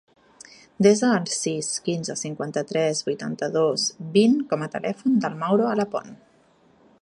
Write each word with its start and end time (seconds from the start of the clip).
Desa 0.85 1.09
el 1.17 1.27
sis, 1.33 1.69
quinze, 1.89 2.15
cinquanta-tres, 2.21 3.03
vuitanta-dos, 3.09 3.85
vint 4.17 4.35
com 4.55 4.65
a 4.65 4.71
telèfon 4.77 5.21
del 5.27 5.37
Mauro 5.45 5.71
Alapont. 5.75 6.11